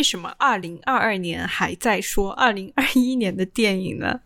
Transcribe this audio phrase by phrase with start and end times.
[0.00, 4.18] 为什么二零二二年还在说二零二一年的电影呢？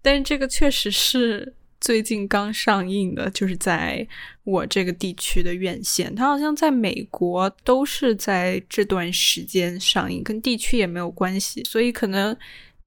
[0.00, 4.06] 但是这个确实是最近刚上映的，就是在
[4.44, 12.36] 我这个地区的院线，它好像在美国都是在这段时间上映，跟地区也没有关系，所以可能。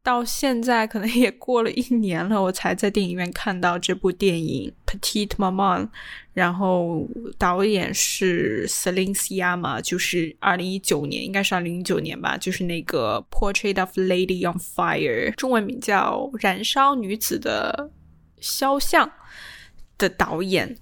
[0.01, 5.85] 到现在可能也过了一年了，我才在电影院看到这部电影《Petite Maman》，
[6.33, 7.05] 然后
[7.37, 17.91] 导演是 Celine Siama，就是二零一九年，应该是二零一九年吧，就是那个《Portrait of Lady on Fire》，中文名叫《燃烧女子的
[18.39, 19.05] 肖像》
[19.97, 20.77] 的导演。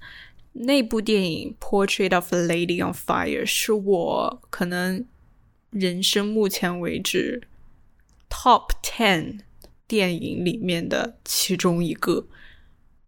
[0.52, 5.04] 那部电影《Portrait of Lady on Fire》是我可能
[5.70, 7.42] 人生目前为止。
[8.28, 9.40] Top ten
[9.86, 12.26] 电影里面的其中一个，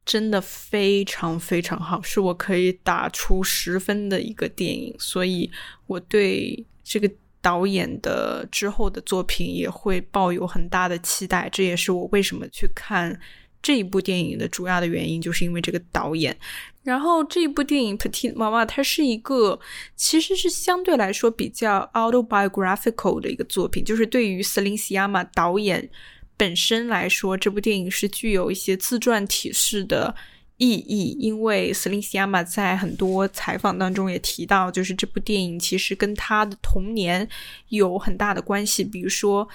[0.05, 5.51] 真的非常非常好，是我可以打出十分的一个电影，所以
[5.87, 11.49] 我对这个导演的之后的作品也会抱有很大的期待。
[11.51, 13.21] 这也是我为什么去看
[13.63, 16.37] 这一部电影的主要的原因，就是因为这个导演。
[16.83, 19.61] 然后这一部电影《Petite Mama》，它是一个
[19.97, 25.91] 其实是相对来说比较 autobiographical 的一个作品，就是对于 s e l i n e Sciamma 导演
[26.39, 30.15] 本身来说，这部电影是具有一些自传体式的
[30.57, 31.15] 意义。
[31.21, 37.29] 因为 Celine Sciamma 在很多采访当中也提到，就是这部电影其实跟他的童年
[37.69, 39.47] 有很大的关系，比如说。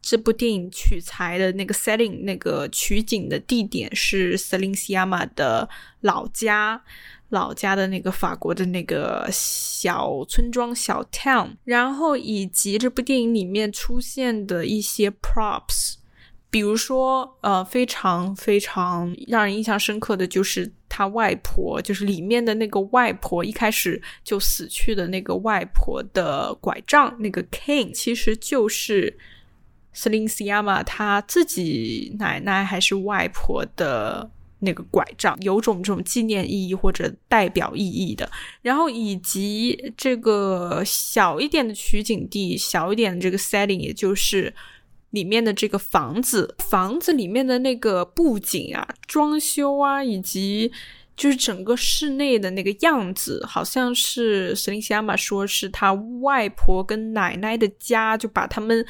[0.00, 5.68] 这部电影取材的那个 setting，那个取景的地点是 s e l i n Siam 的
[6.00, 6.82] 老家，
[7.28, 15.96] 老家的那个法国的那个小村庄小 town，然后以及这部电影里面出现的一些 props，
[16.48, 29.18] 比如说呃非常非常让人印象深刻的就是他外婆，就是里面的那个外婆一开始就死去的那个外婆的拐杖，那个 cane 其实就是。
[29.98, 34.30] Celine Sciamma 她自己奶奶还是外婆的
[34.60, 38.30] 那个拐杖，有种这种纪念意义或者代表意义的。
[38.62, 44.54] 然后以及这个小一点的取景地，小一点的这个 setting，也就是
[45.10, 50.70] 里面的这个房子，房子里面的那个布景啊、装修啊，以及
[51.16, 58.86] 就是整个室内的那个样子，好像是 Celine Sciamma 说是他外婆跟奶奶的家，就把他们。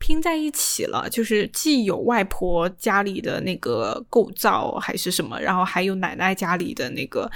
[0.00, 7.30] 拼在一起了，就是既有外婆家里的那个构造还是什么，然后还有奶奶家里的那个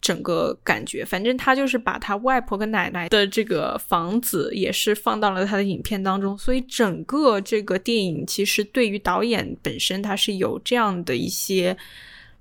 [0.00, 1.04] 整个感觉。
[1.04, 11.76] 反正他就是把他外婆跟奶奶的这个房子也是放到了他的影片当中，所以整个这个电影其实对于导演本身他是有这样的一些。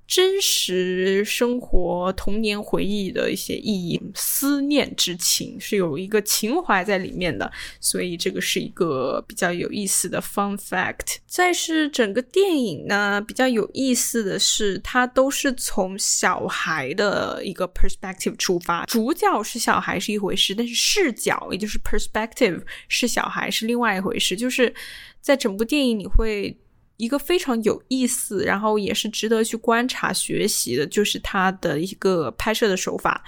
[0.06, 11.18] 真实生活、童年回忆的一些意义、思念之情，是有一个情怀在里面的，所以这个是一个比较有意思的 fun fact。
[11.26, 24.74] 再是整个电影呢，比较有意思的是，它都是从小孩的一个 perspective 出发，主角是小孩是一回事，但是视角也就是 perspective 是小孩是另外一回事，就是
[25.22, 26.56] 在整部电影你会。
[27.04, 33.24] 一个非常有意思，然后也是值得去观察学习的，就是他的一个拍摄的手法。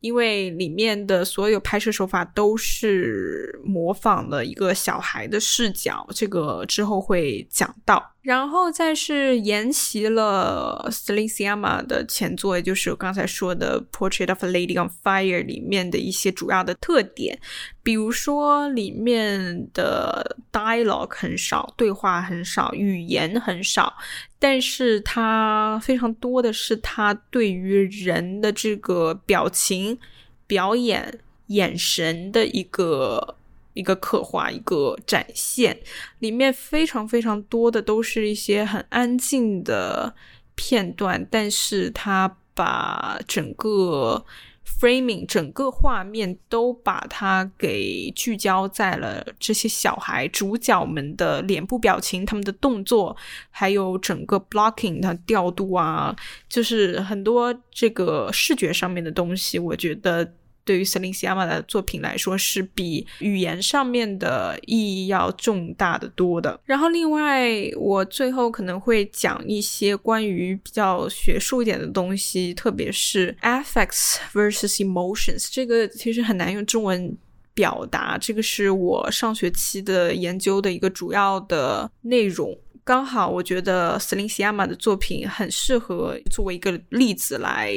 [0.00, 8.13] 因为里面的所有拍摄手法都是模仿了一个小孩的视角，这个之后会讲到。
[8.24, 17.38] 然后再是沿袭了 Celine Sciamma 的前作，也就是我刚才说的《Portrait of a Lady on Fire》里面的一些主要的特点，
[17.82, 23.92] 比如说里面的 dialogue 很少，对话很少，语言很少，
[24.38, 29.98] 但是它非常多的是他对于人的这个表情、
[30.46, 33.36] 表演、眼神的一个。
[33.74, 35.78] 一个刻画，一个展现，
[36.20, 40.14] 里面非常非常多的都是一些很安静的
[40.54, 44.24] 片段，但是他把整个
[44.64, 53.16] framing 整个画面都把它给聚焦在了这些小孩主角们的脸部表情、他们的动作，
[53.50, 56.14] 还有整个 blocking 的调度啊，
[56.48, 60.32] 就是很多这个视觉上面的东西，我觉得。
[60.64, 66.58] 对于 Celine Sciamma 的作品来说，是比语言上面的意义要重大的多的。
[66.64, 77.16] 然后，另外我最后可能会讲一些关于比较学术一点的东西，特别是 affects versus emotions，这个其实很难用中文
[77.52, 78.16] 表达。
[78.16, 82.56] 这个是我上学期的研究的一个主要的内容。
[82.82, 87.72] 刚好我觉得 Celine Sciamma 的作品很适合作为一个例子来。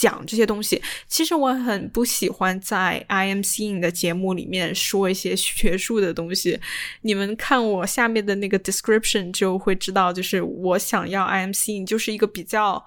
[0.00, 0.80] 讲这些东西。
[1.06, 6.58] 其实我很不喜欢在 I M C in 的节目里面说一些学术的东西。
[7.02, 12.82] 你们看我下面的那个 description 就会知道，就是我想要 I M C in 就是一个比较，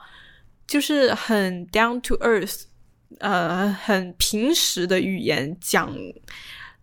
[0.65, 2.63] 就是很 down to earth，
[3.19, 5.95] 呃，很平时的语言讲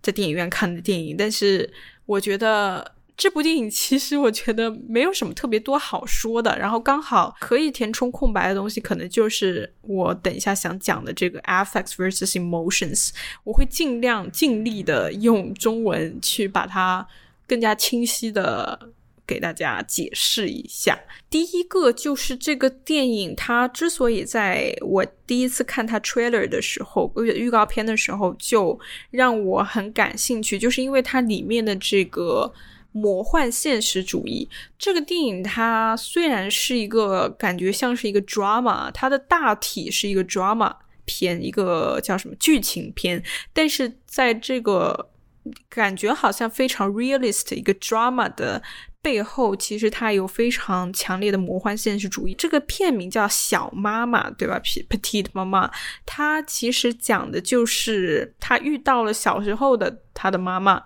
[0.00, 1.16] 在电影院看的电影。
[1.18, 1.72] 但是
[2.06, 2.99] 我觉得。
[3.20, 13.10] 这部电影其实我觉得没有什么特别多好说的，然后刚好可以填充空白的东西，可能就是我等一下想讲的这个 affects versus emotions。
[13.44, 17.06] 我会尽量尽力的用中文去把它
[17.46, 18.88] 更加清晰的
[19.26, 20.98] 给大家解释一下。
[21.28, 28.80] 第一个就是这个电影，它之所以在我第一次看它 trailer 的时候，预预告片的时候就
[29.10, 32.50] 让我很感兴趣，就是因为它里面的这个。
[32.92, 43.22] 魔幻现实主义这个电影，它虽然是一个感觉像是一个 drama，它的大体是一个 drama 片，一个叫什么剧情片，
[43.52, 45.10] 但是在这个
[45.68, 48.60] 感觉好像非常 realist 一个 drama 的
[49.00, 52.34] 背后，其实它有非常强烈的魔幻现实主义。
[52.34, 55.70] 这个片名叫《小妈妈》，对吧？Petite 妈妈，
[56.04, 60.82] 它其实讲的就是她遇到了小时候的她的妈妈，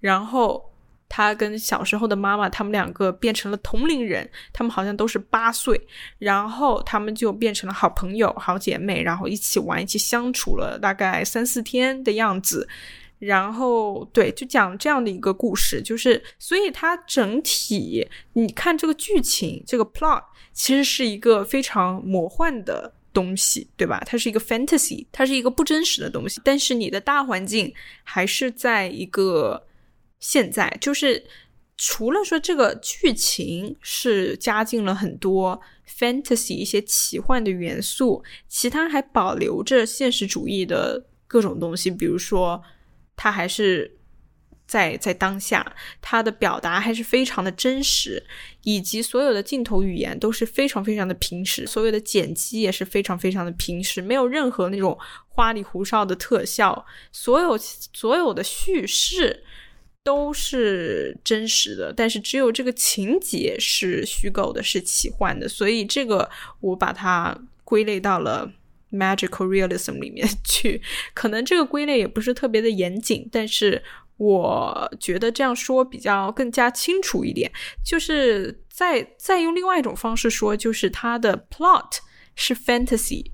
[0.00, 0.75] 然后。
[1.08, 5.80] 他跟小时候的妈妈，他们两个变成了同龄人，他们好像都是八岁，
[6.18, 12.68] 然后他们就变成了好朋友、好姐妹，然后一起玩、一起相处了大概三四天的样子。
[13.18, 20.22] 然后，对，就讲这样的一个故事，就是所以它整体，你看这个剧情，这个 plot
[20.52, 24.02] 其实是一个非常魔幻的东西，对吧？
[24.04, 27.72] 它是一个 fantasy，它是一个不真实的东西，但是你的大环境
[28.04, 29.65] 还是在一个。
[30.28, 31.24] 现在就是
[31.78, 42.60] 除了说这个剧情是加进了很多 fantasy 一些奇幻的元素，其他还保留着现实主义的各种东西，比如说
[43.14, 43.96] 它还是
[44.66, 48.20] 在在当下，它的表达还是非常的真实，
[48.64, 54.98] 以及所有的镜头语言都是非常非常的平实，所有的剪辑也是非常非常的平实，没有任何那种
[55.28, 59.44] 花里胡哨的特效，所有所有的叙事。
[60.06, 66.30] 都是真实的，但是只有这个情节是虚构的，是奇幻的，所以这个
[66.60, 68.48] 我把它归类到了
[68.92, 70.80] magical realism 里面 去。
[71.12, 73.82] 可能这个归类也不是特别的严谨，但是
[74.16, 77.50] 我觉得这样说比较更加清楚一点。
[77.84, 81.98] 就是再再用另外一种方式说，就是它的 plot
[82.36, 83.24] 是 fantasy，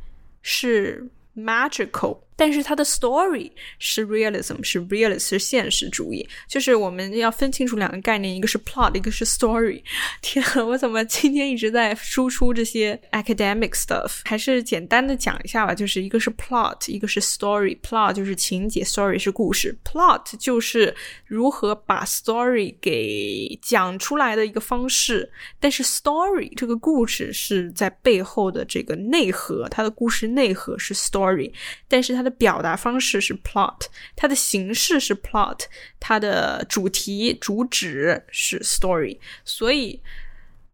[0.41, 2.21] 是 magical。
[2.37, 6.29] 但是它的 story 是 realism，是 realist，是现实主义。
[6.49, 9.83] 就是我们要分清楚两个概念，一个是 plot，一个是 story。
[10.23, 14.21] 天啊，我怎么今天一直在输出这些 academic stuff？
[14.25, 15.75] 还是简单的讲一下吧。
[15.75, 17.79] 就是一个是 plot，一个是 story。
[17.81, 19.77] plot 就是情节，story 是故事。
[19.85, 20.95] plot 就是
[21.27, 25.31] 如何把 story 给讲出来的一个方式。
[25.61, 31.53] 但是 story 这个故事是在背后的这个内核，它的故事内核是 story，
[31.89, 33.87] 但是它的表达方式是 plot，
[34.17, 35.61] 它的形式是 plot，
[35.99, 39.19] 它的主题主旨是 story。
[39.45, 40.01] 所以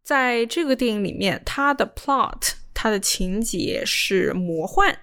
[0.03, 4.97] 在这个电影里面，它的 plot，它的情节是魔幻，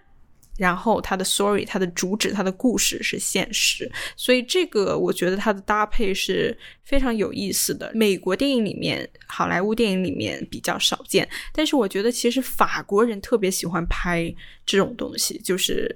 [0.57, 3.91] 然后它的 story，它的主旨，它的故事是现实。
[4.15, 7.91] 所以这个我觉得它的搭配是非常有意思的。
[7.93, 14.33] 美国电影里面、好莱坞电影里面比较少见，但是我觉得其实法国人特别喜欢拍
[14.65, 15.95] 这种东西，就是。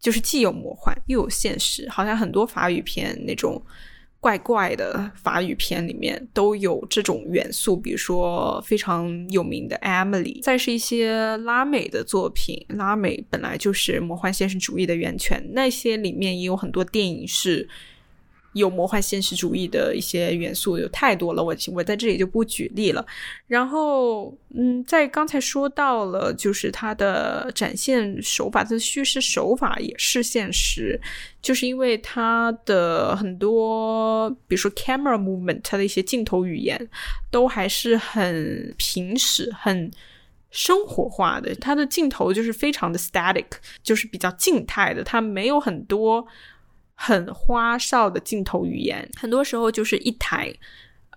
[0.00, 3.62] 就是既有魔幻又有现实，好像很多法语片那种
[4.18, 17.68] 怪怪的法语片里面都有这种元素，比如说非常有名的《Emily》，再是一些拉美的作品，拉美本来就是魔幻现实主义的源泉，那些里面也有很多电影是。
[18.52, 23.06] 有魔幻现实主义的一些元素，有太多了，我我在这里就不举例了。
[23.46, 31.00] 然后，嗯，在刚才说到了，就是它的展现手法，它的叙事手法也是现实，
[31.40, 36.88] 就是因为它的很多，比如说 camera movement，它的一些镜头语言
[37.30, 39.88] 都还是很平实、很
[40.50, 41.54] 生活化的。
[41.54, 43.46] 它的镜头就是非常的 static，
[43.82, 46.26] 就是比较静态的，它没有很多。
[47.02, 50.52] 很花哨的镜头语言，很多时候就是一台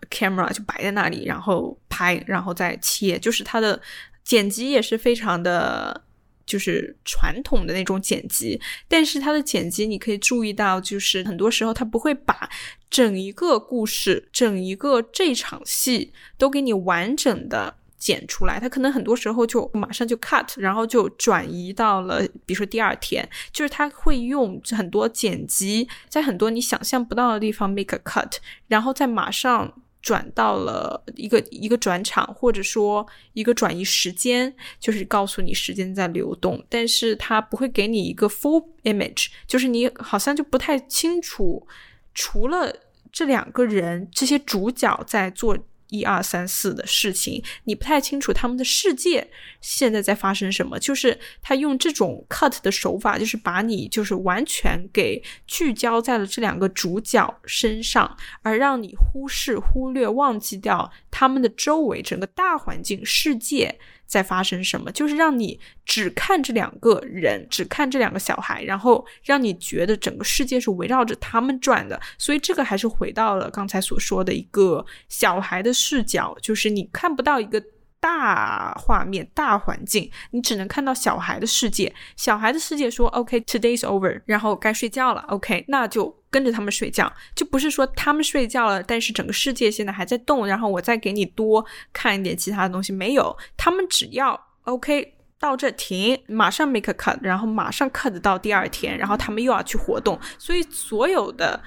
[0.10, 3.82] camera 就摆在那里，然后拍，然后再切，就是它的
[4.24, 6.06] 剪辑也是非常的，
[6.46, 8.58] 就是传统的那种剪辑。
[8.88, 12.50] 但是它的剪辑，你可以注意到，就是很多时候它不会把
[12.90, 17.76] 整一个故事、整一个这场戏都给你完整的。
[18.04, 28.30] 剪出来，他可能很多时候就马上就 cut，然后就转移到了，比如说第二天，就是他会用很多剪辑，在很多你想象不到的地方 make a cut，
[28.68, 41.66] 然后再马上转到了一个一个转场，或者说一个转移时间，就是告诉你时间在流动，但是他不会给你一个 full image，就是你好像就不太清楚，
[42.14, 42.76] 除了
[43.14, 45.58] 这两个人这些主角在做。
[45.94, 49.30] 一二三四的事情，你不太清楚他们的世界
[49.62, 50.80] 现在在发生什么。
[50.80, 63.78] 就是他用这种 cut 的手法，就是把你就是完全给聚焦在了这两个主角身上，而让你忽视、忽略、忘记掉他们的周围整个大环境世界。
[64.06, 64.92] 在发生什么？
[64.92, 72.00] 就是让你只看这两个人，只看这两个小孩，然后让你觉得整个世界是围绕着他们转的。
[72.18, 77.64] 所以这个还是回到了刚才所说的一个小孩的视角，就是你看不到一个
[78.04, 81.96] 大画面、大环境，你只能看到小孩的世界。
[82.18, 85.24] 小孩的世界说：“OK，today's over，然后该睡觉了。
[85.30, 86.14] ”OK，那就。
[86.34, 92.92] 跟着他们睡觉，就不是说他们睡觉了，但是整个世界现在还在动，然后我再给你多看一点其他的东西。
[92.92, 101.62] 没有，他们只要 OK 到这停，马上 make a cut，然后马上 cut 到第二天，然后他们又要去活动，所以所有的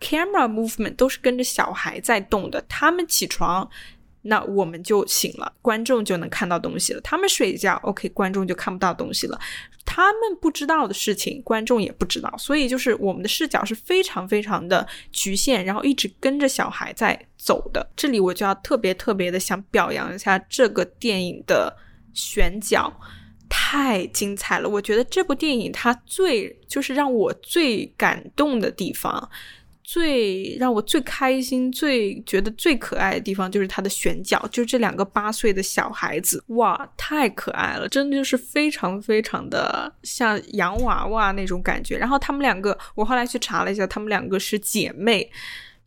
[0.00, 2.60] camera movement 都是跟着小孩在动的。
[2.68, 3.70] 他们起床。
[4.22, 7.00] 那我们就醒了，观众就能看到东西了。
[7.00, 9.40] 他们睡觉，OK，观众就看不到东西了。
[9.86, 12.32] 他们不知道的事情，观众也不知道。
[12.38, 17.88] 所以就是我们的视角是非常非常的局限，然后一直跟着小孩在走的。
[17.96, 21.74] 这里我就要特别特别的想表扬一下这个电影的
[22.12, 22.92] 选角，
[23.48, 24.68] 太精彩了。
[24.68, 29.28] 我觉得这部电影它最就是让我最感动的地方。
[29.90, 41.98] 最让我最开心、最觉得最可爱的地方，就是他的选角，就这两个八岁的小孩子，哇，太可爱了，真的就是非常非常的像洋娃娃那种感觉。
[41.98, 45.28] 然后他们两个，我后来去查了一下，他们两个是姐妹，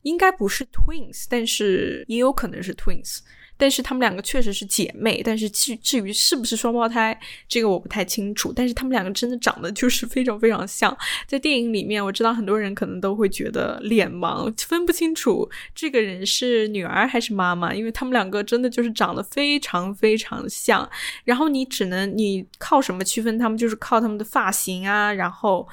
[0.02, 3.20] 应该不是 twins，但是也有可能是 twins。
[3.64, 7.18] 但是他们两个确实是姐妹，但是至至于是不是双胞胎，
[7.48, 8.52] 这个我不太清楚。
[8.54, 10.98] 但是他们两个真的长得就是非常非常像。
[11.26, 20.90] 在电影里面，我知道很多人可能都会觉得脸盲，分不清楚这个人是女儿还是妈妈，因为他们两个真的就是长得非常非常像。
[21.24, 23.58] 然后你只能你靠什么区分他们？
[23.58, 25.66] 就是靠他们的发型啊，然后。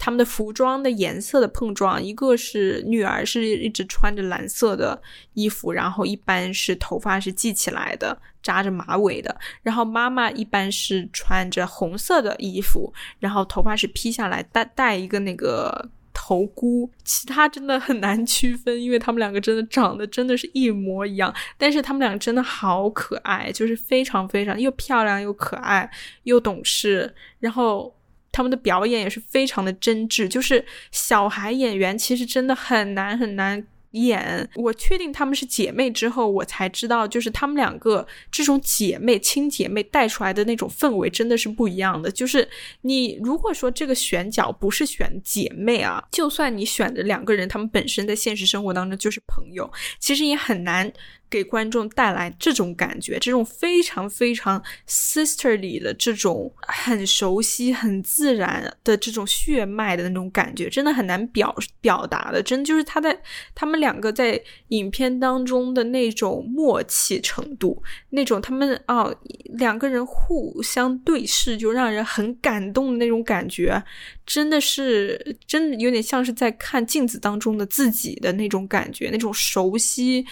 [0.00, 5.02] 他们的服装的颜色的碰撞，一个是女儿是一直穿着蓝色的
[5.34, 9.36] 衣服，然后一般是头发是系起来的，扎着马尾的。
[9.60, 16.88] 然后妈妈一般是穿着红色的衣服，然后头发是披下来，戴戴一个那个头箍。
[17.04, 21.34] 其他真的很难区分，因为他们两个真的长得真的是一模一样。
[21.58, 25.90] 但是他们两个真的好可爱，就是非常非常又漂亮又可爱
[26.22, 27.92] 又懂事，然后。
[28.38, 34.48] 他们的表演也是非常的真挚，就是小孩演员其实真的很难很难演。
[34.54, 42.08] 我确定他们是姐妹之后，我才知道，就是他们两个这种姐妹亲姐妹带出来的那种氛围真的是不一样的。
[42.12, 42.48] 就是
[42.82, 49.68] 你如果说这个选角不是选姐妹啊，就算你选的两个人，他们本身在现实生活当中就是朋友，
[49.98, 50.92] 其实也很难。
[51.30, 62.42] 给观众带来这种感觉，这种非常非常 sisterly 的这种很熟悉、很自然的这种血脉的那种感觉，真的很难表表达的。
[62.42, 63.20] 真就是他在
[63.54, 69.12] 他们两个在影片当中的那种默契程度，那种他们啊
[69.58, 73.82] 两个人互相对视就让人很感动的那种感觉，
[74.24, 80.24] 真的是真的有点像是在看镜子当中的自己的那种感觉，那种熟悉。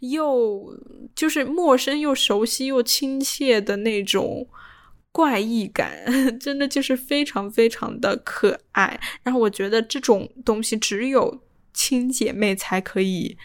[0.00, 0.41] 又
[1.14, 4.46] 就是陌生又熟悉又亲切的那种
[5.10, 6.04] 怪异感，
[6.40, 8.98] 真的就是非常非常的可爱。
[9.22, 11.42] 然后我觉得这种东西只有
[11.74, 13.36] 亲姐妹才可以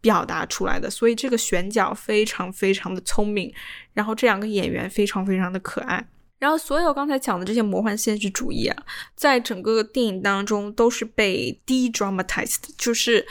[0.00, 3.52] 表达出来的，所以这个选角非常非常的聪明。
[3.92, 6.08] 然后这两个演员非常非常的可爱。
[6.38, 8.76] 然后所有刚才讲的这些魔幻现实主义啊，
[9.14, 13.26] 在整个电影当中都是被 de dramatized，就是。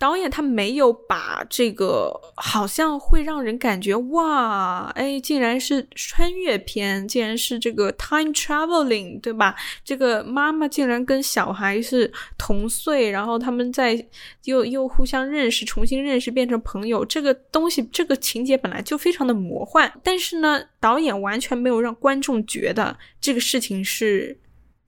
[0.00, 9.54] 导演他没有把这个好像会让人感觉哇，哎，竟然是穿越片，竟然是这个 time traveling，对吧？
[9.84, 14.02] 这个妈妈竟然跟小孩是同岁，然后他们在
[14.44, 17.04] 又又互相认识，重新认识，变成朋友。
[17.04, 24.38] 这个东西，这个情节本来就非常的魔幻，但是呢，导演完全没有让观众觉得这个事情是。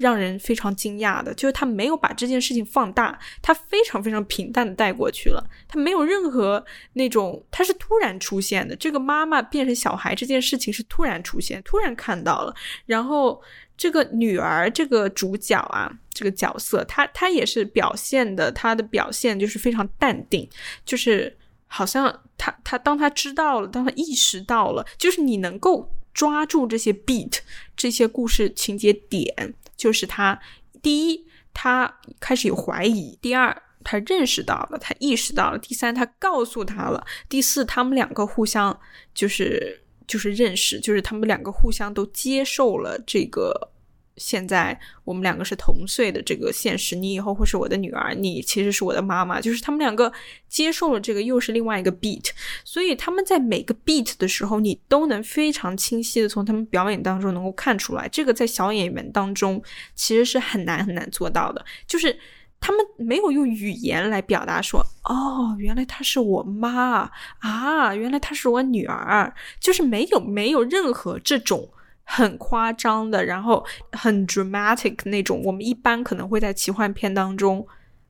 [0.03, 6.63] 让人非常惊讶的，就是他没有把这件事情放大，他非常非常平淡的带过去了，他没有任何
[6.95, 8.75] 那种，他是突然出现的。
[8.75, 12.53] 这个妈妈变成小孩这件事情是突然出现，突然看到了。
[12.85, 13.41] 然后
[13.77, 20.49] 这个女儿这个主角啊，这个角色，她她也是表现的，她的表现就是非常淡定，
[20.85, 27.39] 就是好像她她当她知道了，当她意识到了，就是你能够抓住这些 beat，
[27.77, 29.55] 这些故事情节点。
[29.83, 30.41] 就是他，
[30.81, 38.79] 第一，他开始有怀疑；第二，他认识到了，他意识到了；第三，他告诉他了；第四，他们两个互相
[39.13, 43.72] 就是就是认识，就是他们两个互相都接受了这个。
[44.17, 50.13] 现在我们两个是同岁的这个现实，你以后会是我的女儿，你其实是我的妈妈，就是他们两个
[50.49, 52.29] 接受了这个，又是另外一个 beat，
[52.63, 59.63] 所以他们在每个 beat 的时候，你都能非常清晰的从他们表演当中能够看出来，这个在小演员当中
[59.95, 62.19] 其实是很难很难做到的，就是
[62.61, 71.71] 他们没有用语言来表达说，哦，原来她是我妈啊，原来她是我女儿，就是没有没有任何这种。
[72.05, 77.67] 很夸张的，然后很 dramatic 那种，我们一般可能会在奇幻片当中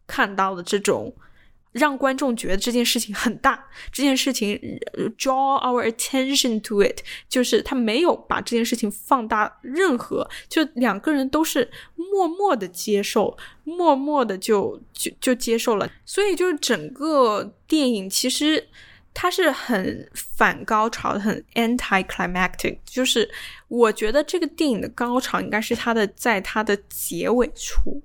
[0.07, 1.15] 看到的这种，
[1.73, 4.59] 让观众觉得这件事情很大，这件事情
[5.17, 18.69] draw our attention to it，就是他没有把这件事情放大任何，就两个人都是默默的接受，默默的就就就接受了，所以就是整个电影其实。
[19.15, 22.79] 它是很反高潮的，很 anti-climactic。
[22.85, 23.31] 就是
[23.69, 28.03] 我觉得这个电影的高潮应该是它的在它的结尾处，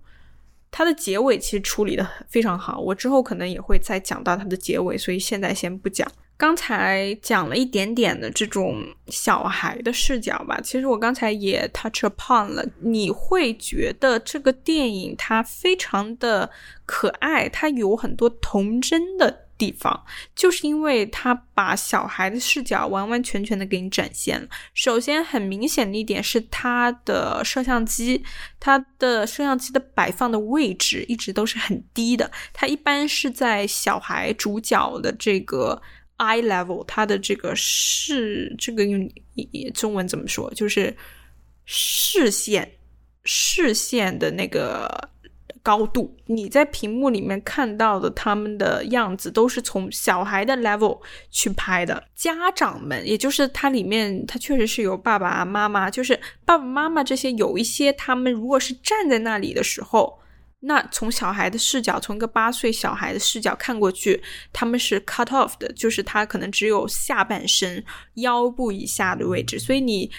[0.69, 2.79] 它的结尾其实处理的非常好。
[2.79, 6.09] 我之后可能也会再讲到它的结尾，所以现在先不讲。
[6.39, 12.63] 刚才讲了一点点的这种小孩的视角吧，其实我刚才也 touch upon 了。
[12.81, 16.51] 你会觉得这个电影它非常的
[16.85, 19.46] 可爱，它有很多童真的。
[19.57, 24.47] 地方，就是因为他把小孩的视角完完全全的给你展现了。
[24.73, 28.23] 首先，很明显的一点是，他的摄像机，
[28.59, 32.29] 他的摄像机的摆放的位置一直都是很低的。
[32.53, 35.81] 他一般是在小孩主角的这个
[36.17, 39.09] eye level，他的这个视，这个用
[39.73, 40.53] 中文怎么说？
[40.53, 40.95] 就是
[41.65, 42.71] 视线，
[43.23, 45.09] 视线的那个。
[45.67, 50.97] 高度，你在屏幕里面看到的他们的样子，都是从小孩的 level
[51.29, 52.01] 去拍的。
[52.15, 60.17] 家长们，也就是它里面，它确实是有爸爸妈妈，就是爸爸妈妈这些，有一些他们如果是站在那里的时候，
[60.61, 70.09] 那从小孩的视角，从一个八岁小孩的视角看过去，他们是 cut off 的，就是他可能只有下半身腰部以下的位置，所以你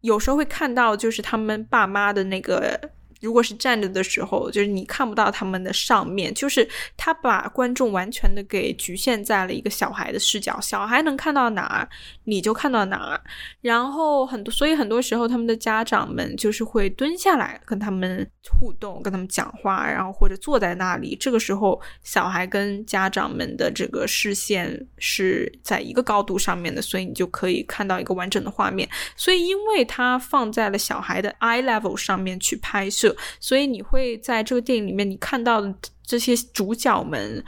[0.00, 2.80] 有时候会看到，就是他们爸妈的那个。
[3.24, 11.88] 如果是站着的时候，就是你看不到他们的上面，就是他把观众完全的给局限在了一个小孩的视角，小孩能看到哪儿，
[12.24, 13.20] 你就看到哪儿。
[13.62, 18.28] 然后很多，所以很多时候他们的家长们就是会蹲下来跟他们
[18.60, 21.16] 互动，跟他们讲话，然后或者坐在那里。
[21.18, 28.86] 这个时候，小孩跟家长们的这个视线是在一个高度上面的，所以你就可以看到一个完整的画面。
[29.16, 33.13] 所以，因为它放在了小孩的 eye level 上面去拍摄。
[33.40, 35.74] 所以你会在这个电影里面，你看到的
[36.04, 37.44] 这些主角们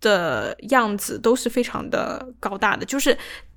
[0.00, 3.16] 的样子都是非常的高大的，就是。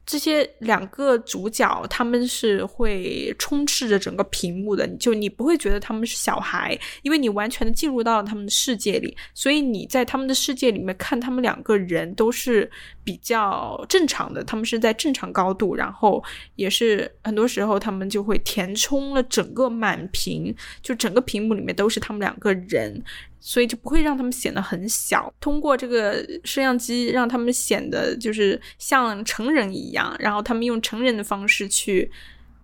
[0.09, 12.67] 这些两个主角，他们是会充斥着整个屏幕的，就你不会觉得他们是小孩，因为你完全的进入到了他们的世界里，所以你在他们的世界里面看他们两个人都是
[13.03, 16.23] 比较正常的，他们是在正常高度，然后
[16.55, 22.99] 也是很多时候他们就会填充了整个满屏，就整个屏幕里面都是他们两个人。
[23.41, 25.33] 所以就不会让他们显得很小。
[25.39, 32.11] 通过这个摄像机，让他们显得就是像成人一样，然后他们用成人的方式去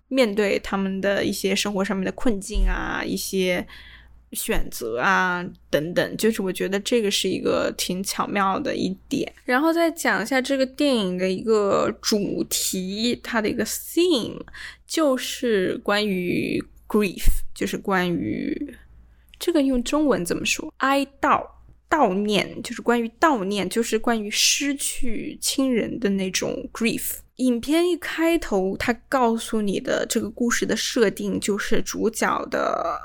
[0.09, 3.65] 面对他们的一些生活上面的困境啊，一些
[4.33, 6.17] 选择啊等等。
[6.17, 9.31] 就是我觉得这个是一个挺巧妙的一点。
[9.45, 14.41] 然后再讲一下这个电影的一个主题，它的一个 theme
[14.85, 18.75] 就是关于 grief，就是关于。
[19.39, 20.73] 这个用中文怎么说？
[20.77, 21.45] 哀悼、
[21.89, 27.17] 悼念，就是关于悼念，就是关于失去亲人的那种 grief。
[27.37, 32.97] 影片一开头，他告诉你的这个故事的设定就是主角的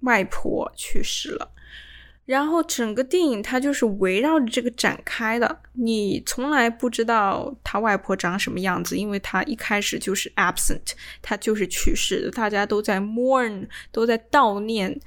[0.00, 1.48] 外婆去世了，
[2.24, 5.60] 然后整个电影它就是围绕着这个展开的。
[5.74, 10.90] 你从来不知道他外婆长什么样子，因为他一开始就是 absent，
[11.22, 15.00] 他就是去世的，大家都在 mourn，都在悼念。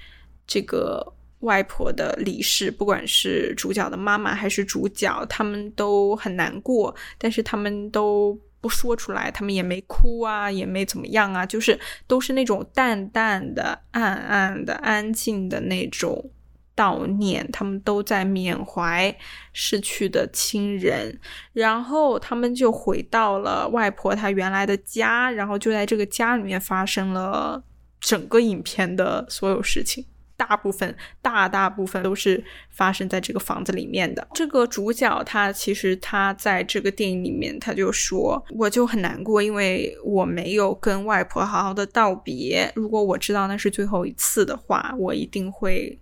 [0.49, 16.31] 这个外婆的离世，不管是主角的妈妈还是主角，他们都很难过，但是他们都不说出来，他们也没哭啊，也没怎么样啊，就是都是那种淡淡的、暗暗的、安静的那种。
[16.79, 19.13] 悼念，他们都在缅怀
[19.51, 21.19] 逝去的亲人，
[21.51, 27.61] 然后他们就回到了外婆她原来的家，然后就在这个家里面发生了
[27.99, 30.05] 整个影片的所有事情，
[30.39, 34.25] 大部分大大部分都是发生在这个房子里面的。
[34.33, 42.71] 这个主角他其实他在这个电影里面他就说，我就很难过，因为我没有跟外婆好好的道别。
[42.75, 45.99] 如果我知道那是最后一次的话，我一定会。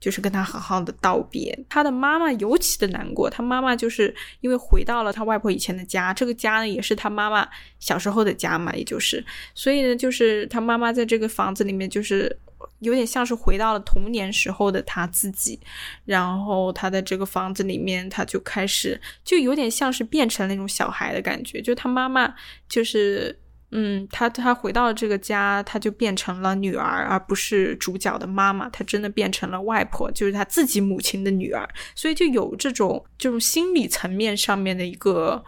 [0.00, 3.28] 就是跟他好好的道别，他的妈妈尤其的难过。
[3.28, 7.44] 他妈妈就是因为回到了他外婆以前的家，这个家呢也是他妈妈
[7.80, 9.24] 小时候的家嘛，也就是，
[9.54, 12.38] 所以呢，就是他妈妈在这个房子里面，就是
[12.80, 15.60] 有点像是回到了童年时候的他自己。
[16.04, 22.34] 然后他在这个房子里面，他就开始就有点像是变成那种小孩的感觉，就他妈妈
[22.68, 23.38] 就是。
[23.70, 28.66] 嗯，他他回到这个家，他就变成了女儿，而不是主角的妈妈。
[28.70, 31.68] 他真的变成了外婆，就是他自己母亲的女儿。
[31.94, 35.44] 所以就有这种这种心理层面上面的一个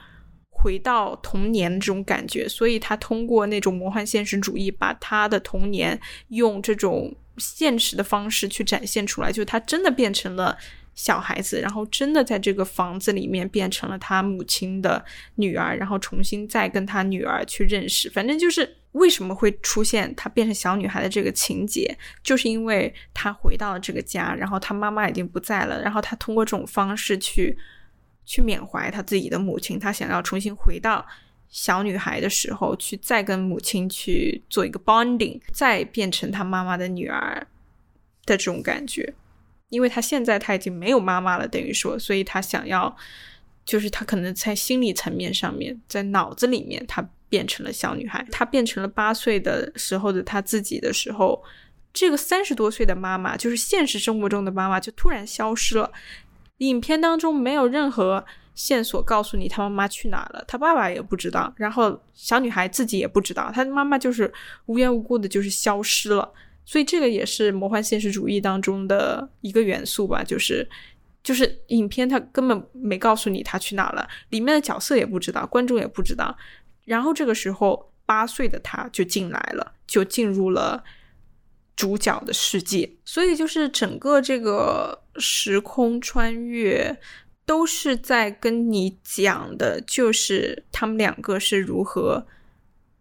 [0.63, 2.49] 回到童年这种感觉。
[2.49, 10.57] 所以他通过那种魔幻现实主义，把他的童年用这种现实的方式去展现出来，就他真的变成了。
[10.93, 15.03] 小孩子，然后真的在这个房子里面变成了他母亲的
[15.37, 18.11] 女儿，然后重新再跟他女儿去认识。
[18.11, 27.57] 反正就是为什么会出现他变成小女孩的这个情节，就是因为他回到了这个家，然后他妈妈已经不在了，然后他通过这种方式去
[28.31, 31.05] 去缅怀他自己的母亲，他想要重新回到
[31.49, 37.45] 小女孩的时候，去再跟母亲去做一个 bonding，再变成他妈妈的女儿
[38.25, 39.13] 的这种感觉。
[39.69, 42.97] 因为他现在他已经没有妈妈了，等于说，所以他想要，
[43.65, 48.25] 就是他可能在心理层面上面，在脑子里面，他变成了小女孩。
[48.31, 51.43] 他变成了八岁的时候的他自己的时候，
[51.93, 55.91] 这个三十多岁的妈妈，就是现实生活中的妈妈，就突然消失了。
[56.69, 64.31] 影片当中没有任何线索告诉你他妈妈去哪了，他爸爸也不知道，然后小女孩自己也不知道，她妈妈就是
[64.67, 66.31] 无缘无故的，就是消失了。
[66.67, 70.69] 所以这个也是魔幻现实主义当中的一个元素吧，就是
[71.23, 76.37] 就是影片它根本没告诉你他去哪了，里面的角色也不知道，观众也不知道。
[76.85, 80.85] 然后这个时候，八岁的他就进来了，就进入了
[81.81, 82.91] 主角的世界。
[83.05, 86.99] 所以就是整个这个时空穿越
[87.47, 92.27] 都是在跟你讲的，就是他们两个是如何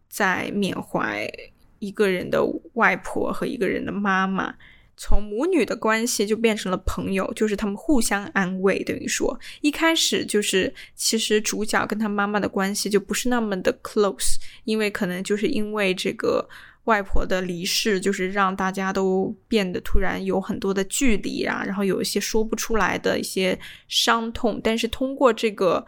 [0.08, 1.30] 在缅怀。
[1.82, 4.54] 一个人的外婆和一个人的妈妈，
[4.98, 8.84] 从母女的关系就变成了朋友，就是他们互相安慰。
[8.84, 16.50] 等于说，一开始就是其实主角跟他妈妈的关系就不是那么的 close，因为可能就是因为这个
[16.90, 24.60] 外婆的离世，就是让大家都变得突然有很多的距离啊，然后有一些说不出来的一些伤痛。
[24.64, 25.86] 但是通过这个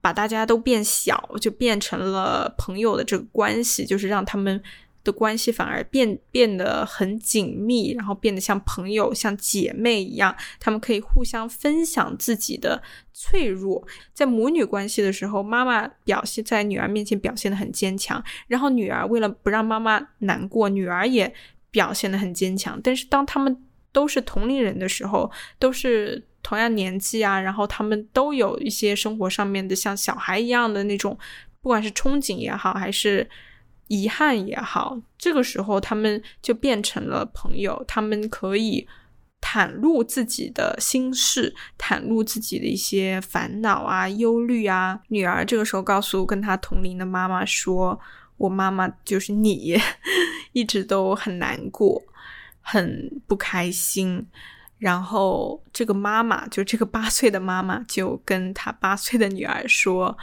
[0.00, 4.62] 把大家都变小，就变成了朋友的这个关系，就是让他们。
[5.02, 12.82] 的关系反而变变得很紧密，然后变得像朋友、像姐妹一样，他们可以互相分享自己的
[13.14, 13.86] 脆弱。
[14.12, 21.32] 在母女关系的时候，妈妈表现在女儿面前表现的很坚强，然后女儿为了不让妈妈难过，女儿也
[21.70, 22.78] 表现的很坚强。
[22.82, 31.18] 但是当他们都是同龄人的时候，都是同样年纪啊，然后他们都有一些生活上面的像小孩一样的那种，
[31.62, 33.26] 不管是憧憬也好，还是。
[33.90, 38.86] 遗憾也好，这个时候他们就变成了朋友，他们可以
[39.40, 45.00] 袒露自己的心事，袒露自己的一些烦恼啊、忧虑啊。
[45.08, 47.98] 女儿这个时候告诉跟她同龄的妈妈说
[48.38, 49.76] ：“我妈妈就是你，
[50.54, 52.00] 一直都很难过，
[52.60, 54.24] 很不开心。”
[54.78, 60.16] 然后这个妈妈，就这个八岁的妈妈，就跟她八岁的女儿说。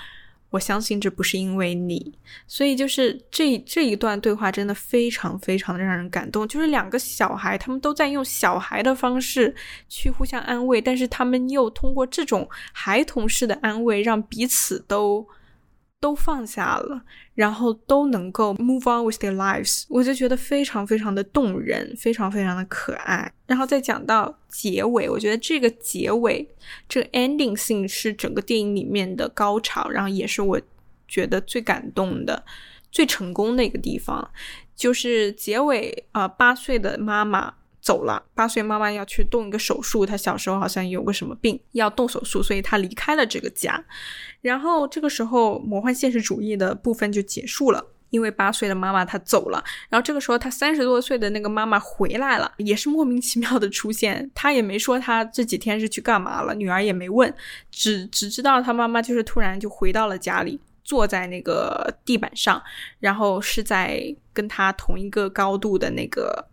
[0.49, 2.13] 我相信这不是因为你，
[2.47, 6.47] 所以就是这这一段对话真的非常非常的让人感动。
[6.47, 9.55] 就是两个小孩，他们都在用小孩的方式
[9.89, 15.27] 去互相安慰，但是他们又通过这种孩童式的安慰，让彼此都。
[15.99, 17.01] 都放下了，
[17.33, 23.31] 然后都能够 move on with their lives，我就觉得非常非常的动人，非常非常的可爱。
[23.47, 26.47] 然后再讲到结尾，我觉得这个结尾，
[26.88, 30.62] 这个 ending scene 是整个电影里面的高潮，然后也是我
[31.07, 32.45] 觉得最感动的、
[32.91, 34.29] 最成功的一个地方，
[34.75, 37.55] 就是结尾啊，八岁的妈妈。
[37.88, 43.82] 走了，八岁妈妈要去动一个手术，她小时候好像有个什么病要动手术，所以她离开了这个家。
[44.41, 49.63] 然后这个时候，魔幻现实主义的部分就结束了，因为八岁的妈妈她走了。
[49.88, 54.30] 然后这个时候，她三十多岁的那个妈妈回来了，也是莫名其妙的出现。
[54.36, 57.34] 她也没说她这几天是去干嘛了，女儿也没问，
[57.71, 60.60] 只只知道她妈妈就是突然就回到了家里。
[60.84, 62.63] 坐在那个地板上，
[63.02, 66.47] 然后是在跟她同一个高度的那个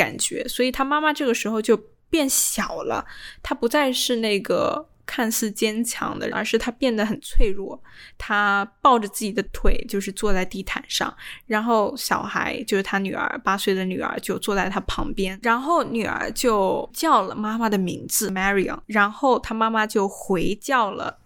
[0.00, 1.76] 感觉，所以他妈妈这个时候就
[2.08, 3.04] 变小了，
[3.42, 7.78] 他不再是那个看似坚强的，而是他变得很脆弱。
[8.16, 11.14] 他抱着自己的腿，就是坐在地毯上，
[11.46, 21.19] 然后小孩就是他女儿八岁的女儿就坐在他旁边，然后女儿就叫了妈妈的名字 Marion，然后他妈妈就回叫了。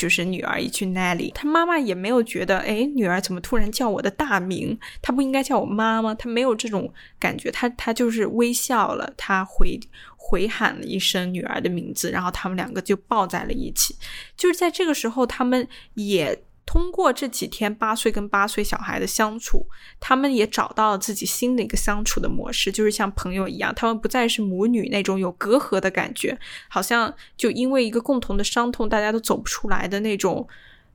[0.00, 4.78] 就是女儿一句 Nelly，她妈妈也没有觉得，哎，女儿怎么突然叫我的大名？
[5.02, 6.14] 她不应该叫我妈吗？
[6.14, 9.78] 她没有这种感觉，她她就是微笑了，她回
[10.16, 13.94] 回喊了一声女儿的名字，然后他们两个就抱在了一起。
[14.38, 16.42] 就是在这个时候，他们也。
[16.66, 19.66] 通过这几天八岁跟八岁小孩的相处，
[19.98, 30.46] 他们也找到了自己新的一个相处的模式，就是像朋友一样，他们不再是母女那种有隔阂的感觉，好像就因为一个共同的伤痛，大家都走不出来的那种。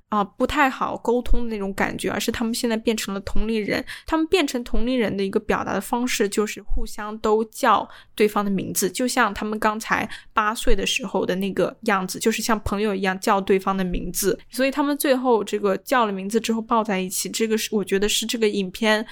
[0.09, 3.83] 啊，不太好沟通的那种感觉，而是他们现在变成了同龄人。
[4.05, 14.39] 他们变成同龄人的一个表达的方式，就是互相都叫对方的名字，就像他们刚才八岁的时候的那个样子，就是像朋友一样叫对方的名字。
[14.51, 19.05] 所以他们最后这个叫了名字之后抱在一起，这个是我觉得是这个影片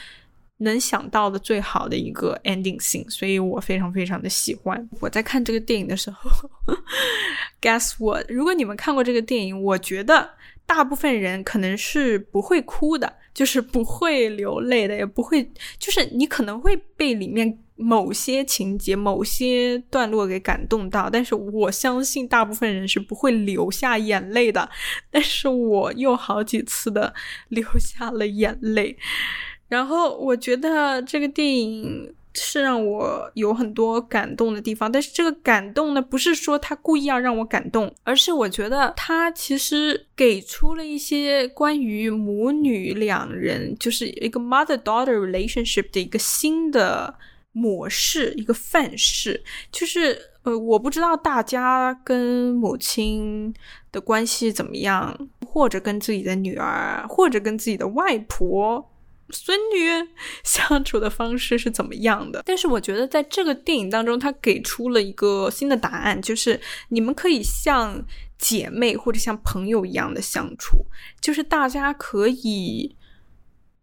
[0.57, 4.87] 能想到的最好的一个 ending scene，所以我非常非常的喜欢。
[5.01, 6.49] 我在看这个电影的时候，
[7.59, 8.23] guess what？
[8.29, 10.29] 如果你们看过这个电影，我觉得。
[10.65, 24.69] 大部分人可能是不会哭的，就是不会流泪的，也不会，就是你可能会被里面某些情节、某些段落给感动到，但是我相信大部分人是不会流下眼泪的。
[25.11, 27.13] 但是我又好几次的
[27.49, 28.97] 流下了眼泪，
[29.67, 32.15] 然后我觉得这个电影。
[32.35, 47.13] 是让我有很多感动的地方，但是这个感动呢，不是说他故意要让我感动，而是我觉得他其实给出了一些关于母女两人，就是一个 mother-daughter relationship 的一个新的
[47.51, 49.43] 模式，一个范式。
[49.71, 53.53] 就是呃，我不知道大家跟母亲
[53.91, 55.15] 的关系怎么样，
[55.45, 58.89] 或者跟自己的女儿，或者跟自己的外婆。
[59.29, 60.09] 孙女
[60.43, 62.43] 相处的方式是怎么样的？
[62.45, 66.59] 但是我觉得在这个电影当中，他给出了一个新的答案，就是
[66.89, 68.05] 你们可以像
[68.37, 70.85] 姐妹或者像朋友一样的相处，
[71.21, 72.95] 就是大家可以。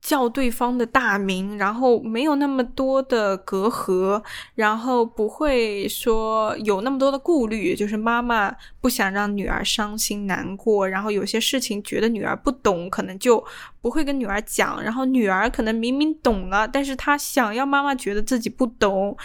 [0.01, 4.23] 叫对方的大名，然后没有那么多的隔阂，
[4.55, 13.45] 然后不会说有那么多的顾虑，就是妈妈不想让女儿伤心难过，然后有些事情觉得女儿不懂，可能就
[13.83, 19.17] 不会跟女儿讲，然后女儿可能明明懂了，但是她想要妈妈觉得自己不懂。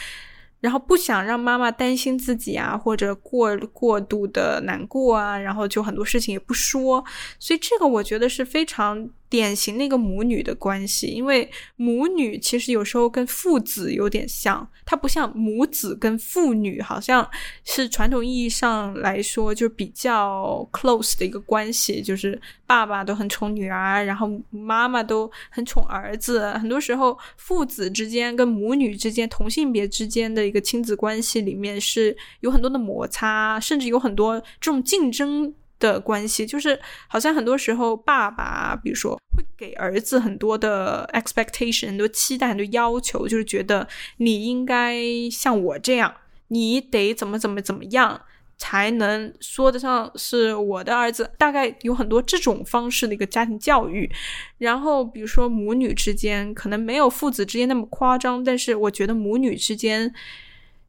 [0.61, 7.03] 然后不想让妈妈担心自己啊，或者过过度的难过啊，然后就很多事情也不说，
[7.37, 11.07] 所以这个我觉得是非常典型的一个母女的关系。
[11.07, 17.29] 因为母女其实有时候跟父子有点像，它不像母子跟父女，好像
[17.65, 26.51] 是传统意义上来说就比较 close 的一个关系，就是爸爸都很宠女儿，然后妈妈都很宠儿子。
[26.53, 30.45] 很多时候父子之间跟母女之间同性别之间的。
[30.45, 35.51] 一个亲子关系里面是有很多的摩擦，甚至有很多这种竞争
[35.85, 44.99] 的关系，就是好像很多时候爸爸，比如说会给儿子很多的 expectation，很多期待，很多要求，就是觉得你应该
[45.31, 46.13] 像我这样，
[46.47, 48.21] 你得怎么怎么怎么样
[48.57, 51.29] 才能说得上是我的儿子。
[51.37, 54.09] 大概有很多这种方式的一个家庭教育。
[54.57, 60.13] 然后比如说母女之间，可能没有父子之间那么夸张，但是我觉得母女之间。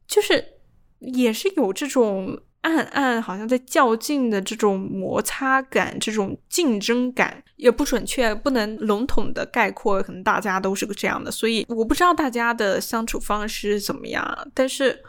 [0.07, 0.53] 就是
[0.99, 11.31] 也是有这种暗暗好像在较劲的这种摩擦感，这种竞争感也不准确，不能笼统的概括，可能大家都是个这样的。
[11.31, 15.01] 所以我不知道大家的相处方式怎么样，但是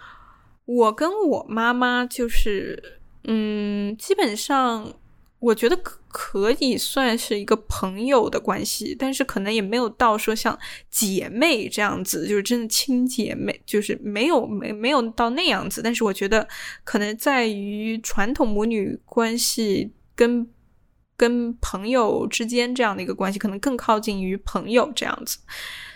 [0.64, 4.94] 我跟我妈妈就是，嗯，基本上。
[5.40, 10.58] 我觉得可可以算是一个朋友的关系，但是可能也没有到说像
[10.90, 15.80] 姐妹这样子，就是真的亲姐妹，就是没有没没有到那样子。
[15.80, 16.48] 但是我觉得
[16.82, 20.48] 可能在于传统母女关系跟
[21.16, 25.38] 跟朋友之间这样的一个关系，可能更靠近于朋友这样子。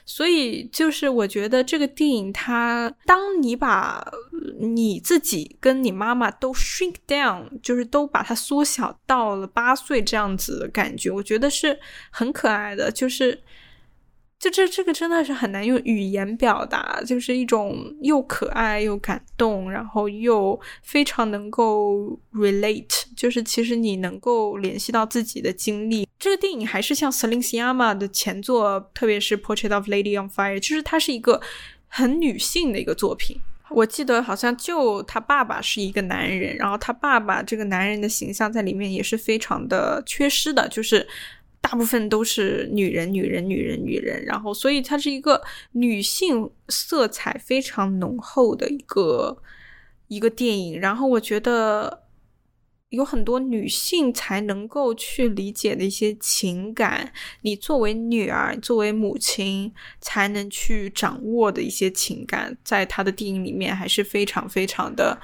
[0.04, 4.04] 所以就是我觉得这个电影，它当你把
[4.60, 11.78] 你自己跟你妈妈都 shrink down，就是都把它缩小到了八岁这样子的感觉，我觉得是
[12.10, 13.42] 很可爱的，就是。
[14.42, 26.08] 就这这个真的是很难用语言表达，就是一种又可爱又感动，然后又非常能够 relate，就是其实你能够联系到自己的经历。
[26.18, 31.40] 这个电影还是像 Celine Sciamma 的前作，特别是 Portrait of Lady on Fire，就是它是一个
[31.86, 33.40] 很女性的一个作品。
[33.70, 41.06] 我记得好像就他爸爸是一个男人，然后他爸爸这个男人的形象在里面也是非常的缺失的，就是。
[41.62, 49.38] 大部分都是女人，女人，女人，女人，然后，所以它是一个女性色彩非常浓厚的一个
[50.08, 50.78] 一个电影。
[50.78, 52.02] 然后，我觉得
[52.90, 65.18] 有很多女性才能够去理解的一些情感，你作为女儿，作为母亲才能去掌握的一些情感，在她的电影里面还是非常非常的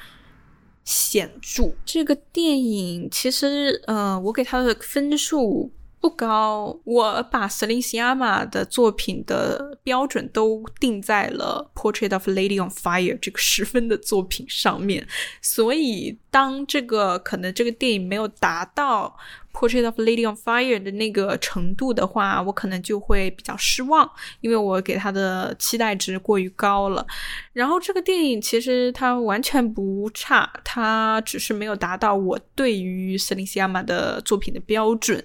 [0.84, 1.74] 显著。
[1.84, 5.70] 这个电影其实，呃，我给他的分数。
[6.00, 15.06] 不高，我把 s e l i n s i a m a 的作品的标准都定在了《Portrait of Lady on Fire》这个十分的作品上面，
[15.42, 19.16] 所以当这个可能这个电影没有达到。
[19.58, 24.08] Portrait of Lady on Fire 的那个程度的话，我可能就会比较失望，
[24.40, 27.04] 因为我给他的期待值过于高了。
[27.52, 35.24] 然后这个电影其实它完全不差，它只是没有达到我对于 c e l i n s i a m a 的作品的标准。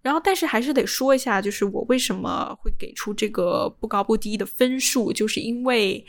[0.00, 6.02] 然后，但是还是得说一下，就是我为什么会给出这个不高不低的分数，就是因为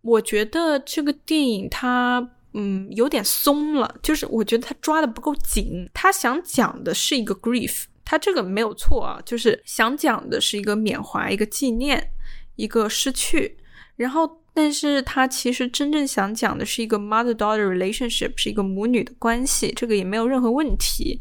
[0.00, 2.30] 我觉得这个电影它。
[2.54, 5.88] 嗯，有点松了，就是我觉得他抓的不够紧。
[5.94, 12.10] 他想讲的是一个 grief，他这个没有错啊，就是想讲的是一个缅怀、一个纪念、
[12.56, 13.56] 一个失去。
[13.96, 21.18] 然后，但是他其实真正想讲的是一个 mother-daughter relationship，是一个母女的关系，这个也没有任何问题。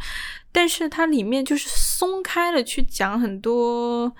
[0.52, 4.14] 但是它里面就是松开了去讲很多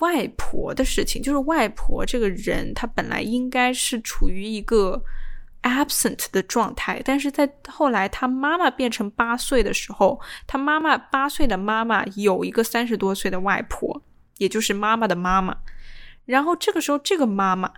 [0.00, 5.00] 外婆的事情，就是外婆这个人，她本来应该是处于一个。
[5.62, 14.02] Absent 的状态，但是在后来他妈妈变成八岁的时候，他妈妈八岁的妈妈有一个三十多岁的外婆，
[14.38, 15.54] 也就是妈妈的妈妈。
[16.24, 17.70] 然后这个时候，这个妈妈，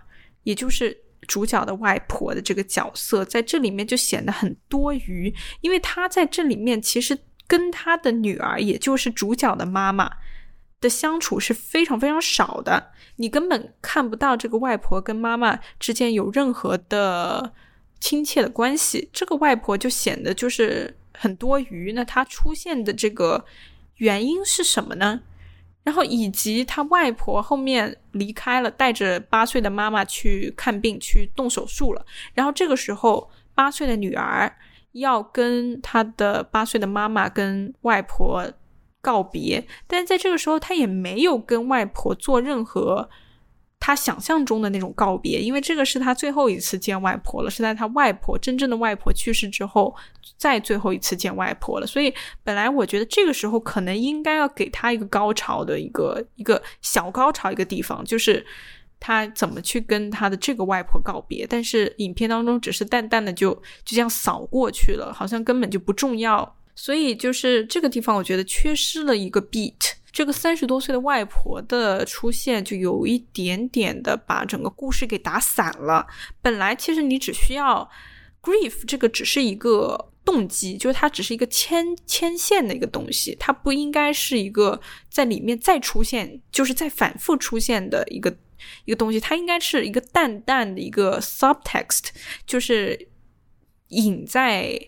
[0.43, 7.17] 也就是主角的外婆的这个角色，在这里面就显得很多余，因为她在这里面其实
[7.47, 10.09] 跟她的女儿，也就是主角的妈妈
[10.79, 17.53] 的相处是非常非常少的，你根本看不到这个外婆跟妈妈之间有任何的。
[18.03, 21.93] 亲切的关系，这个外婆就显得就是很多余。
[21.93, 23.45] 那她出现的这个
[23.95, 25.21] 原因是什么呢？
[25.85, 32.05] 然后以及她外婆后面离开了，带着八岁的妈妈去看病去动手术了。
[32.33, 34.53] 然后这个时候，八岁的女儿
[34.91, 38.51] 要跟她的八岁的妈妈跟外婆
[38.99, 43.09] 告别，但是在这个时候，她也没有跟外婆做任何。
[43.85, 49.93] 他想象中的那种告别，因为这个是他最后一次见外婆了，是在他外婆真正的外婆去世之后，
[50.37, 51.85] 再最后一次见外婆了。
[51.85, 52.13] 所以
[52.45, 58.45] 本来我觉得这个时候可能应该要给他一个高潮的一个一个小高潮一个地方，就是
[59.01, 61.45] 他怎么去跟他的这个外婆告别。
[61.45, 66.55] 但是影片当中只是淡淡的就就这样扫过去了，好像根本就不重要。
[66.73, 69.95] 所以就是这个地方，我觉得缺失了一个 beat。
[70.13, 76.05] 这个三十多岁的外婆的出现，就有一点点的把整个故事给打散了。
[76.39, 77.89] 本来其实你只需要
[78.39, 88.37] grief 这个只是一个动机，就是它只是一个牵牵线的一个东西，它不应该是一个在里面再出现，就是在反复出现的一个
[88.85, 89.19] 一个东西。
[89.19, 92.09] 它应该是一个淡淡的一个 subtext，
[92.45, 93.09] 就是
[93.87, 94.79] 隐在。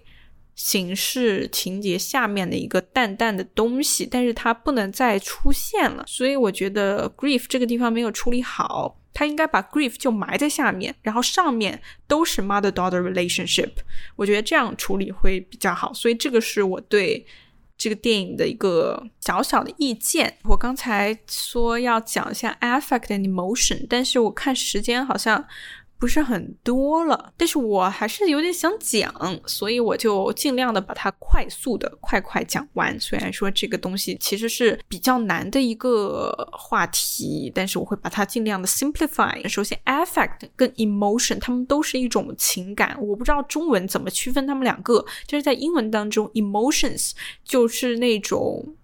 [0.56, 13.72] 形式情节下面的一个淡淡的东西，但是它不能再出现了，所以我觉得 grief 这个地方没有处理好，他应该把 grief 就埋在下面，然后上面都是 mother daughter relationship，
[14.16, 17.26] 我觉得这样处理会比较好，所以这个是我对
[17.78, 20.38] 这个电影的一个小小的意见。
[20.44, 25.46] 我刚才说要讲一下 affect and emotion，但是我看时间好像。
[25.98, 29.14] 不是很多了，但是我还是有点想讲，
[29.46, 33.00] 所以我就尽量的把它快速的快快讲完。
[33.00, 39.48] 虽然说这个东西其实是比较难的一个话题，但是我会把它尽量的 simplify。
[39.48, 42.98] 首先，affect 跟 emotion，它们都是一种情感。
[43.02, 47.12] 我不知道中文怎么区分它们两个，就是在英文当中，emotions
[47.44, 48.76] 就是那种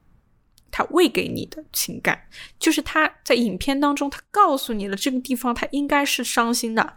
[0.71, 6.93] 他喂给你的情感，就是他在影片当中，他告诉你了这个地方他应该是伤心的，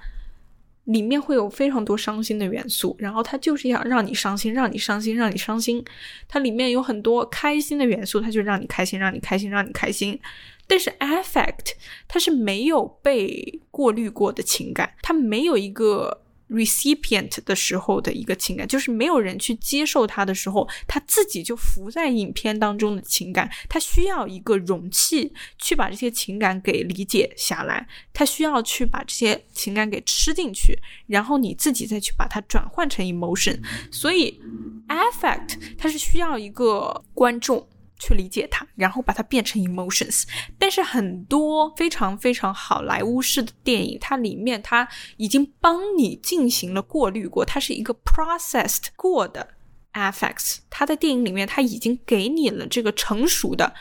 [0.85, 5.85] 里面会有非常多伤心的元素，然后他就是要让你伤心，让你伤心，让你伤心。
[6.29, 10.21] 它里面有很多开心的元素，它就让你开心，让你开心，让你开心。
[10.67, 11.73] 但是 affect
[12.09, 16.24] 它是没有被过滤过的情感，它没有一个。
[16.51, 33.59] Recipient 的时候的一个情感，就是没有人去接受他的时候，他自己就浮在影片当中的情感，他需要一个容器去把这些情感给理解下来，他需要去把这些情感给吃进去，然后你自己再去把它转换成 emotion。
[33.91, 34.41] 所以
[34.89, 37.67] affect 它是需要一个观众。
[38.05, 40.25] 去理解它，然后把它变成 emotions。
[40.59, 44.87] 但是很多非常非常好莱坞式的电影，它里面它
[45.17, 49.49] 已经帮你进行了过滤过，它是一个 processed 过的
[49.95, 50.59] affects。
[50.69, 53.73] 它在电影里面，它已经给你了这个成熟的、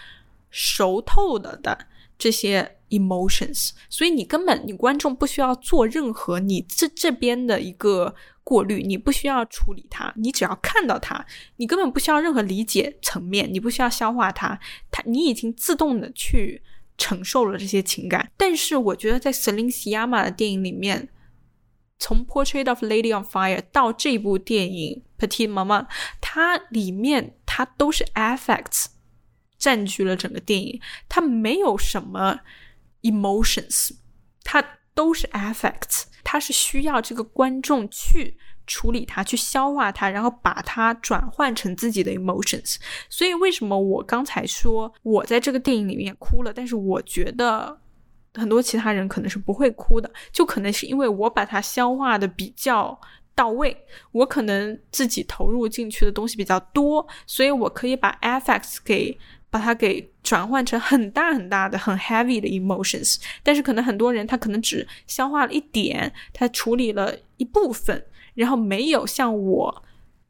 [0.49, 8.13] 熟透了的这些 emotions，所以你根本你观众不需要做任何你这这边的一个。
[8.45, 11.25] 过滤，你不需要处理它，你只要看到它，
[11.55, 14.59] 你根本不需要任何理解层面，你不需要消化它，
[14.91, 16.61] 它你已经自动的去
[16.97, 18.29] 承受了这些情感。
[18.35, 21.07] 但是我觉得在 Celine Sciamma 的电影里面，
[21.97, 25.87] 从 Portrait of Lady on Fire 到这部电影 Petit Mama，
[26.19, 28.87] 它里面它都是 affects
[29.57, 32.41] 占据了整个电影，它没有什么
[33.03, 33.91] emotions，
[34.43, 34.63] 它
[34.95, 36.05] 都是 affects。
[36.23, 42.77] 它是需要这个观众去处理它，去消化它，然后把它转换成自己的 emotions。
[43.09, 47.77] 所以为什么我刚才说我在这个电影里面哭了，但是我觉得
[48.33, 52.97] 很多其他人可能是不会哭的，就可能是因为我把它消化的比较
[53.35, 53.75] 到位，
[54.13, 59.19] 我可能自己投入进去的东西比较多，所以我可以把 effects 给。
[59.53, 69.83] 把它给转换成很大很大的、很 heavy 的 emotions，但是可能很多人他可能只消化了一点，他处理了一部分，然后没有像我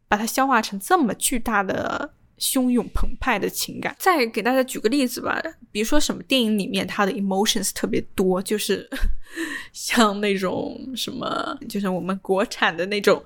[0.09, 3.95] 把它消化成这么巨大的、汹涌澎湃的情感。
[3.97, 8.89] 再给大家举个例子吧，比如说什么电影里面它的 emotions 特别多，就是
[9.71, 13.23] 像那种什么，就是我们国产的那种。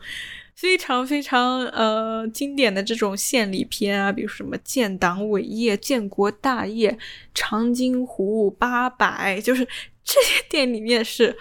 [0.58, 6.98] 非常非常呃经典的这种献礼片啊，比如什么建党伟业、建国大业、
[7.36, 9.64] 长津湖、八佰，就是
[10.04, 11.38] 这些电影里面是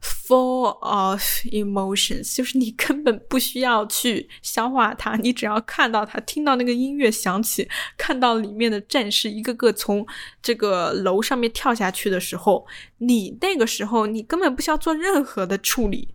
[0.00, 10.06] full of emotions，就是你根本不需要去消化它，你只要看到它，听到那个音乐响起，看到里面的战士一个个从
[10.40, 12.64] 这个楼上面跳下去的时候，
[12.98, 16.14] 你那个时候你根本不需要做任何的处理。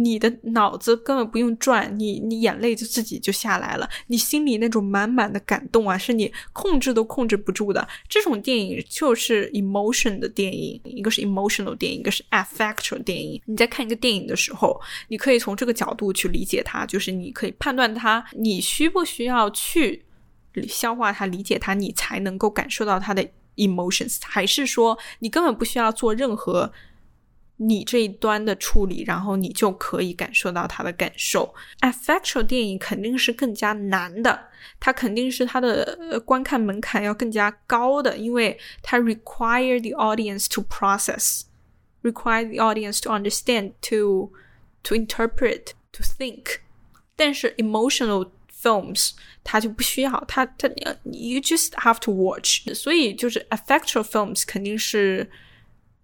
[0.00, 7.86] 你的脑子根本不用转，你你眼泪就自己就下来了，你心里那种满满的感动啊，是你控制都控制不住的。
[8.08, 13.42] 这种电影就是 emotion 的电影，一个是 emotional 电影，一个是 affectual 电影。
[13.46, 20.04] 你在看一个电影的时候，你可以从这个角度去理解它，就是你可以判断它，你需不需要去
[20.68, 26.72] 消化它、理解它，你才能够感受到它的 emotions，还是说你根本不需要做任何。
[27.60, 31.52] 你这一端的处理，然后你就可以感受到他的感受。
[31.80, 34.48] Affectual 电影肯定是更加难的，
[34.78, 46.58] 它肯定是它的观看门槛要更加高的，因为它 require the audience to process，require the audience to understand，to，to interpret，to think。
[47.16, 48.30] 但是 emotional
[48.62, 50.68] films 它就不需要，它它
[51.02, 52.72] you just have to watch。
[52.72, 55.28] 所以就是 affectual films 肯定是。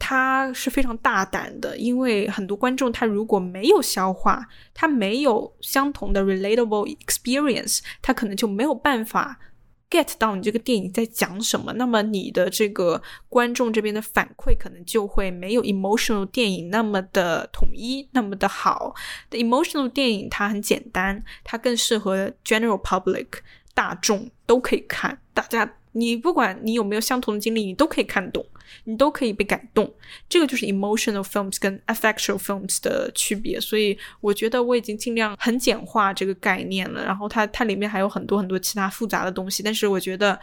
[0.07, 9.41] 他是非常大胆的，因为很多观众他如果没有消化，他没有相同的 relatable experience，他可能就没有办法
[9.89, 11.73] get 到你这个电影在讲什么。
[11.73, 13.01] 那么你的这个
[13.31, 18.95] 观众这边的反馈可能就会没有 emotional 电影那么的统一，那么的好。
[19.31, 23.29] emotional 电影它很简单，它更适合 general public
[23.73, 25.77] 大众都可以看，大家。
[25.97, 28.45] 你不管你有没有相同的经历，你都可以看懂，
[28.83, 29.89] 你都可以被感动。
[30.29, 33.61] 这个就是 emotional films 跟 affectual films 的区别。
[33.61, 37.05] 所以我觉得我已经尽量很简化这个概念了。
[37.05, 39.63] 然后它它里面还有很多很多其他复杂的东西。
[39.63, 40.37] 但是我觉得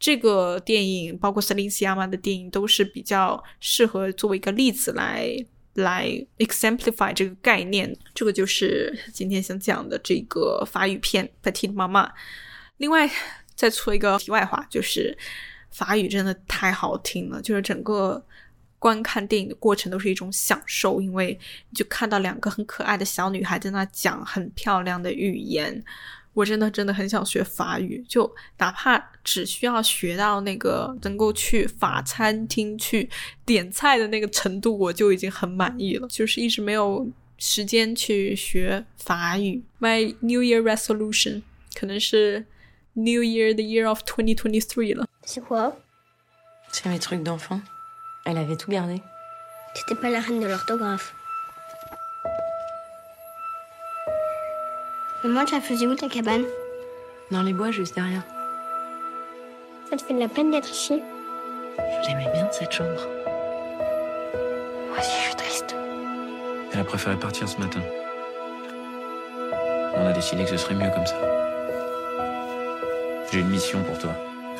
[0.00, 5.36] 这个电影，包括 Celine Sciamma 的电影，都是比较适合作为一个例子来
[5.74, 7.94] 来 exemplify 这个概念。
[8.14, 12.06] 这个就是今天想讲的这个法语片《petit mama》。
[12.78, 13.10] 另外。
[13.54, 15.16] 再说一个题外话，就是
[15.70, 18.24] 法语真的太好听了，就是整个
[18.78, 21.38] 观看电影的过程都是一种享受，因为
[21.74, 25.82] 就看到两个很可爱的小女孩在那讲很漂亮的语言，
[26.34, 33.08] 我真的真的很想学法语，就哪怕只需要学到那个能够去法餐厅去
[33.46, 36.06] 点菜的那个程度，我就已经很满意了。
[36.08, 39.62] 就是一直没有时间去学法语。
[39.80, 41.42] My New Year resolution
[41.74, 42.44] 可能是
[42.96, 45.04] New Year the year of 2023了。
[45.24, 45.76] C'est quoi?
[46.70, 47.60] C'est mes trucs d'enfant.
[48.24, 49.02] Elle avait tout gardé.
[49.74, 51.12] T'étais pas la reine de l'orthographe.
[55.24, 56.44] Maman, tu as faisais où ta cabane?
[57.32, 58.22] Dans les bois juste derrière.
[59.90, 61.02] Ça te fait de la peine d'être ici?
[62.06, 63.08] J'aimais bien cette chambre.
[64.88, 65.74] Moi aussi, je suis triste.
[66.72, 67.80] Elle a préféré partir ce matin.
[69.96, 71.16] On a décidé que ce serait mieux comme ça.
[73.34, 74.12] J'ai une mission pour toi.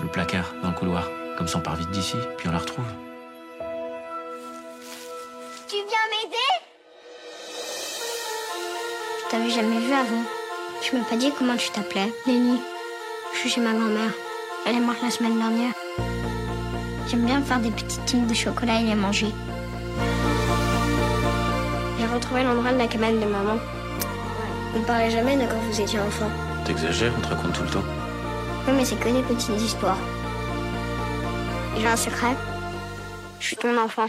[0.02, 1.08] Le placard, dans le couloir.
[1.38, 2.84] Comme ça, on part vite d'ici, puis on la retrouve.
[5.68, 6.50] Tu viens m'aider?
[9.20, 10.24] Je t'avais jamais vu avant.
[10.82, 12.12] Tu m'as pas dit comment tu t'appelais.
[12.26, 12.60] Lenny.
[13.32, 14.10] Je suis chez ma grand-mère.
[14.66, 15.72] Elle est morte la semaine dernière.
[17.06, 19.28] J'aime bien faire des petites tiges de chocolat et les manger.
[22.00, 23.56] J'ai retrouvé l'endroit de la cabane de maman.
[24.74, 26.28] On ne parlait jamais de quand vous étiez enfant.
[26.64, 27.93] T'exagères, on te raconte tout le temps.
[28.66, 29.98] Oui, mais c'est que des petites histoires.
[31.76, 32.34] J'ai un secret.
[33.40, 34.06] Je suis ton enfant.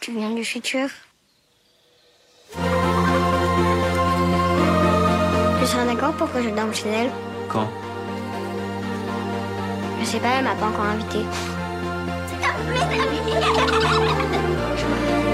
[0.00, 0.88] Tu viens du futur.
[5.58, 7.10] Tu seras d'accord pour que je dorme chez elle
[7.48, 7.68] Quand
[10.00, 11.18] Je sais pas, elle m'a pas encore invité.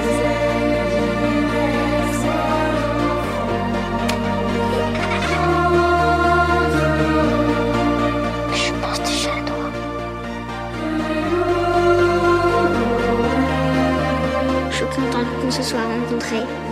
[15.52, 16.71] se soit rencontrés.